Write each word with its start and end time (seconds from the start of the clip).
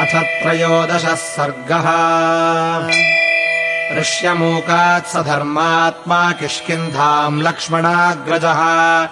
अथ 0.00 0.06
त्रयोदशः 0.06 1.14
सर्गः। 1.14 1.86
ऋष्यमूकात् 4.00 5.06
स 5.06 5.16
धर्मात्मा 5.16 6.32
किष्किन्धाम् 6.32 7.42
लक्ष्मणाग्रजः। 7.42 9.08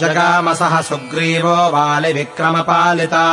जगामसः 0.00 0.80
सुग्रीवो 0.80 1.48
वालिविक्रमपालिता 1.48 3.26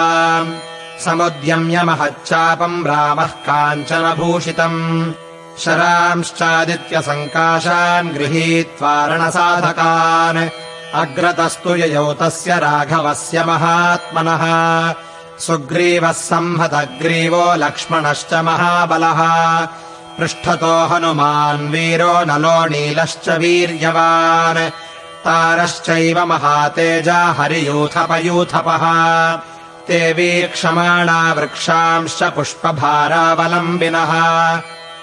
समुद्यम्य 1.06 1.84
महच्चापम् 1.84 2.86
रामः 2.86 3.26
काञ्चनभूषितम्। 3.26 5.14
शरांश्चादित्यसङ्काशान् 5.60 8.10
गृहीत्वा 8.10 9.06
रणसाधकान्। 9.06 10.50
अग्रतस्तु 10.94 11.76
ययौ 11.76 12.14
तस्य 12.14 12.60
राघवस्य 12.60 13.44
महात्मनः 13.44 14.94
सुग्रीवः 15.48 16.12
संहतग्रीवो 16.12 17.56
लक्ष्मणश्च 17.56 18.34
महाबलः। 18.34 19.68
पृष्ठतो 20.20 20.86
हनुमान् 20.86 21.70
वीरो 21.70 22.26
नलो 22.26 22.66
नीलश्च 22.66 23.30
वीर्यवान्। 23.30 24.70
तारश्चैव 25.26 26.26
महातेजा 26.26 27.26
हरियूथपयूथपः। 27.26 28.84
ते 29.88 30.14
वीक्षमाणा 30.14 31.34
वृक्षांश्च 31.34 32.24
पुष्पभारावलम्बिनः। 32.24 34.12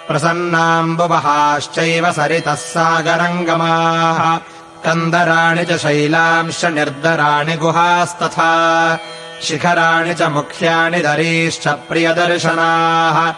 प्रसन्नाम्बुवहाश्चैव 0.08 2.12
सरितः 2.12 2.54
सागरङ्गमाः। 2.54 4.38
कन्दराणि 4.84 5.64
च 5.64 5.72
शैलांश्च 5.72 6.64
निर्दराणि 6.64 7.56
गुहास्तथा 7.56 8.98
शिखराणि 9.46 10.14
च 10.14 10.22
मुख्यानि 10.22 11.00
दरीश्च 11.00 11.68
प्रियदर्शनाः 11.68 13.34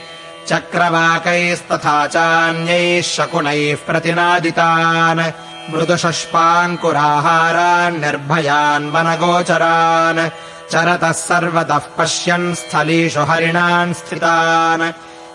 चक्रवाकैस्तथा 0.49 2.07
चान्यैः 2.07 3.01
शकुनैः 3.01 3.77
प्रतिनादितान् 3.87 5.21
मृदुषष्पाङ्कुराहारान् 5.71 7.99
निर्भयान् 8.03 8.91
वनगोचरान् 8.93 10.21
चरतः 10.71 11.17
सर्वतः 11.27 11.85
पश्यन् 11.97 12.55
स्थलीषु 12.61 13.23
हरिणान् 13.29 13.97
स्थितान् 13.99 14.85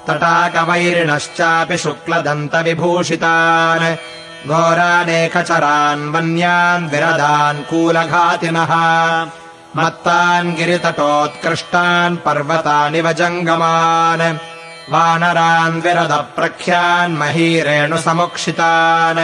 तटाकवैरिणश्चापि 0.06 1.77
शुक्लदन्तविभूषितान् 1.84 3.86
घोरानेकचरान् 4.50 6.10
वन्यान् 6.14 6.88
विरदान् 6.92 7.64
कूलघातिनः 7.70 8.72
मत्तान् 9.77 10.55
गिरितटोत्कृष्टान् 10.56 12.16
पर्वतानिव 12.25 13.06
जङ्गमान् 13.20 14.25
वानरान् 14.92 15.80
विरदप्रख्यान् 15.84 17.16
महीरेणुसमुक्षितान् 17.20 19.20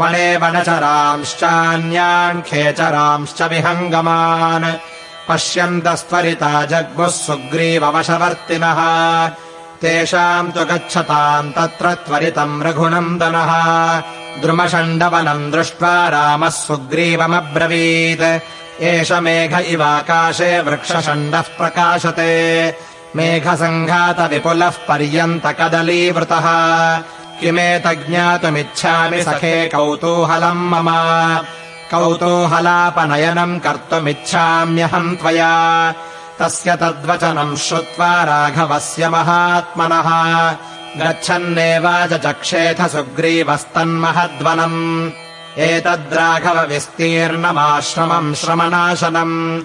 वने 0.00 0.36
वनचरांश्चान्यान् 0.36 2.42
खेचरांश्च 2.42 3.42
विहङ्गमान्। 3.42 4.72
पश्यन्तस्त्वरिता 5.28 6.64
जग्मुः 6.64 7.08
सुग्रीववशवर्तिनः। 7.08 8.76
तेषाम् 9.80 10.52
तु 10.52 10.64
गच्छताम् 10.64 11.52
तत्र 11.52 11.94
त्वरितम् 11.94 12.62
रघुनन्दनः। 12.62 14.02
द्रुमषण्डवनम् 14.40 15.52
दृष्ट्वा 15.52 16.08
रामः 16.08 16.48
सुग्रीवमब्रवीत्। 16.48 18.82
एष 18.82 19.12
मेघ 19.12 19.60
इवाकाशे 19.60 20.60
वृक्षषण्डः 20.60 21.40
प्रकाशते। 21.40 22.74
मेघसङ्घातविपुलः 23.16 24.72
पर्यन्तकदलीवृतः 24.88 26.46
किमेतज्ञातुमिच्छामि 27.40 29.22
सखे 29.22 29.68
कौतूहलम् 29.68 30.70
मम। 30.70 30.90
कौतूहलापनयनम् 31.90 33.60
कर्तुमिच्छाम्यहम् 33.60 35.16
त्वया। 35.16 35.94
तस्य 36.38 36.76
तद्वचनम् 36.76 37.56
श्रुत्वा 37.56 38.24
राघवस्य 38.24 39.08
महात्मनः। 39.08 40.54
गच्छन्नेवाच 40.96 42.12
चक्षेथ 42.12 42.88
सुग्रीवस्तन्महद्वनम्। 42.88 45.10
एतद्राघवविस्तीर्णमाश्रमम् 45.58 48.34
श्रमनाशनम्। 48.34 49.60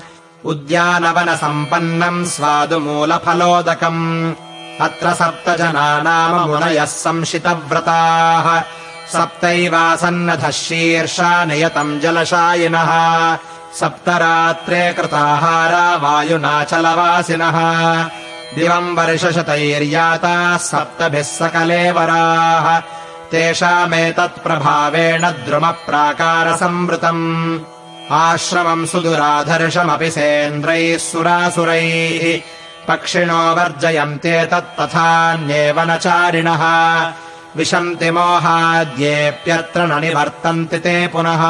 उद्यानवनसम्पन्नम् 0.46 2.26
स्वादुमूलफलोदकम् 2.26 4.34
अत्र 4.82 5.14
सप्त 5.14 5.58
जना 5.58 6.02
नाम 6.02 6.50
मुनयः 6.50 6.86
संशितव्रताः। 6.86 8.62
सप्तैवासन्नधः 9.14 10.50
शीर्षा 10.50 11.46
नियतम् 11.46 12.00
जलशायिनः। 12.00 13.38
सप्तरात्रे 13.80 14.94
कृताहारा 14.94 15.96
वायुनाचलवासिनः 15.96 17.58
दिवम् 18.56 18.98
वर्षशतैर्याताः 18.98 20.58
सप्तभिः 20.58 21.22
सकलेवराः 21.22 22.82
तेषामेतत्प्रभावेण 23.32 25.22
द्रुमप्राकारसंवृतम्। 25.22 27.60
आश्रमम् 28.12 28.86
सुदुराधर्षमपि 28.86 30.12
सेन्द्रैः 30.12 30.98
सुरासुरैः 30.98 32.42
पक्षिणो 32.88 33.56
वर्जयन्त्येतत्तथान्येव 33.56 35.80
न 35.80 35.98
चारिणः। 35.98 36.64
विशन्ति 37.58 38.12
मोहाद्येऽप्यत्र 38.12 39.82
न 39.82 40.02
निवर्तन्ति 40.02 40.78
ते 40.78 41.08
पुनः। 41.08 41.44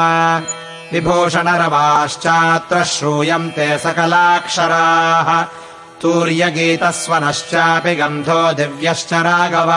विभूषणरवाश्चात्र 0.92 2.84
श्रूयन्ते 2.84 3.78
सकलाक्षराः। 3.78 5.44
तूर्यगीतस्वनश्चापि 6.00 7.94
गन्धो 7.94 8.52
दिव्यश्च 8.52 9.12
राघव। 9.12 9.72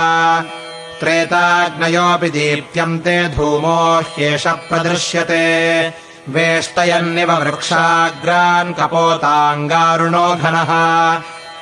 त्रेताग्नयोऽपि 0.99 2.29
दीप्यन्ते 2.29 3.29
धूमो 3.29 3.99
ह्येष 3.99 4.47
प्रदृश्यते। 4.47 5.93
वेष्टयन्निव 6.29 7.31
वृक्षाग्रान् 7.31 8.73
कपोताङ्गारुणो 8.73 10.35
घनः 10.35 10.69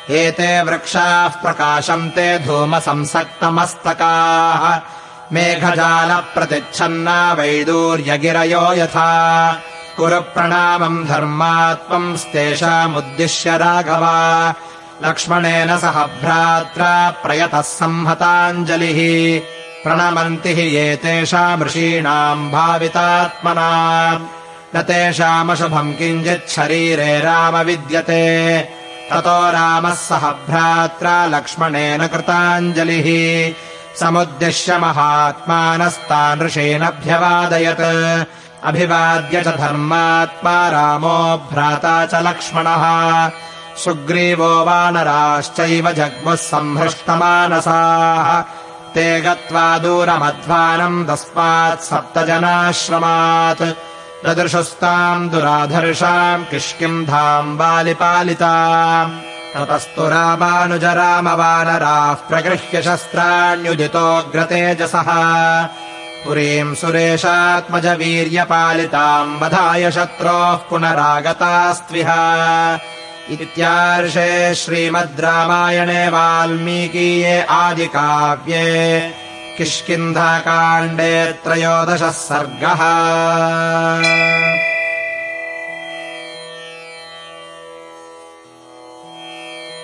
एते 0.10 0.62
वृक्षाः 0.62 1.28
प्रकाशन्ते 1.28 2.40
धूमसंसक्तमस्तकाः। 2.40 4.82
मेघजालप्रतिच्छन्ना 5.34 7.34
वैदूर्यगिरयो 7.34 8.74
यथा। 8.74 9.62
कुरु 9.98 10.22
प्रणामम् 10.22 11.06
धर्मात्मंस्तेषामुद्दिश्य 11.06 13.58
राघव। 13.58 14.54
लक्ष्मणेन 15.08 15.78
सह 15.78 15.92
भ्रात्रा 15.92 17.10
प्रयतः 17.10 17.62
संहताञ्जलिः। 17.62 19.42
प्रणमन्ति 19.84 20.54
हि 20.54 20.78
एतेषामृषीणाम् 20.78 22.52
भावितात्मना 22.52 24.22
न 24.76 24.82
तेषामशुभम् 24.82 25.94
किञ्चित् 25.94 26.50
शरीरे 26.50 27.20
राम 27.20 27.58
विद्यते 27.58 28.77
ततो 29.10 29.40
रामः 29.56 29.94
सह 30.08 30.24
भ्रात्रा 30.48 31.16
लक्ष्मणेन 31.34 32.02
कृताञ्जलिः 32.14 33.08
समुद्दिश्य 34.00 34.78
महात्मानस्तान् 34.84 36.42
ऋषीनभ्यवादयत् 36.46 37.86
अभिवाद्य 38.70 39.42
च 39.46 39.48
धर्मात्मा 39.64 40.58
रामो 40.76 41.18
भ्राता 41.52 41.96
च 42.12 42.22
लक्ष्मणः। 42.28 42.84
सुग्रीवो 43.84 44.52
वानराश्चैव 44.68 45.92
जग्मुः 46.00 46.36
सम्भृष्टमानसाः 46.52 48.30
ते 48.94 49.08
गत्वा 49.22 49.68
दूरमध्वानम् 49.84 51.06
तस्मात् 51.08 51.86
सप्तजनाश्रमात् 51.90 53.64
ददृशुस्ताम् 54.26 55.30
दुराधर्षाम् 55.30 56.46
किष्किन्धाम् 56.46 57.58
बालिपालिताम् 57.58 59.20
ततस्तु 59.54 60.10
रामानुज 60.10 60.84
रामवानराः 60.84 62.14
प्रगृह्य 62.14 62.82
शस्त्राण्युदितोऽग्रतेजसः। 62.82 65.10
पुरीम् 66.26 66.76
सुरेशात्मज 66.76 67.86
वीर्यपालिताम् 67.86 69.42
वधाय 69.42 69.92
शत्रोः 69.92 70.70
पुनरागतास्त्विह। 70.70 72.10
इत्यार्षे 73.34 74.56
श्रीमद् 74.56 75.20
रामायणे 75.20 76.10
वाल्मीकीये 76.10 77.42
आदिकाव्ये 77.42 79.27
किष्किन्धाकाण्डे 79.58 81.14
त्रयोदशः 81.44 82.12
सर्गः 82.26 82.82